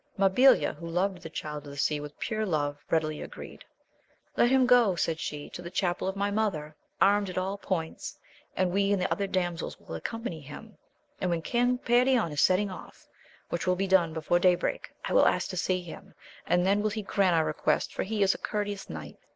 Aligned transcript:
Mabilia, 0.17 0.73
who 0.77 0.89
loved 0.89 1.21
the 1.21 1.29
Child 1.29 1.65
of 1.65 1.73
the 1.73 1.77
Sea 1.77 1.99
with 1.99 2.17
pure 2.17 2.43
love, 2.43 2.79
readily 2.89 3.21
agreed. 3.21 3.63
Let 4.35 4.49
him 4.49 4.65
go, 4.65 4.95
said 4.95 5.19
she, 5.19 5.47
to 5.51 5.61
the 5.61 5.69
chapel 5.69 6.07
of 6.07 6.15
my 6.15 6.31
mother, 6.31 6.75
anned 6.99 7.29
at 7.29 7.37
aU 7.37 7.57
points, 7.57 8.17
and 8.57 8.71
we 8.71 8.91
and 8.91 8.99
the 8.99 9.11
other 9.11 9.27
damsels 9.27 9.79
will 9.79 9.93
accompany 9.93 10.41
him; 10.41 10.75
and 11.19 11.29
when 11.29 11.43
King 11.43 11.77
Perion 11.77 12.31
is 12.31 12.41
setting 12.41 12.71
off, 12.71 13.07
which 13.49 13.67
will 13.67 13.75
be 13.75 13.85
before 13.85 14.39
day 14.39 14.55
break, 14.55 14.89
I 15.05 15.13
will 15.13 15.27
ask 15.27 15.49
to 15.51 15.55
see 15.55 15.83
him, 15.83 16.15
aud 16.49 16.61
then 16.65 16.81
will 16.81 16.89
he 16.89 17.03
grant 17.03 17.35
our 17.35 17.45
request, 17.45 17.93
for 17.93 18.01
he 18.01 18.23
is 18.23 18.33
a 18.33 18.39
courteous 18.39 18.89
knight. 18.89 19.19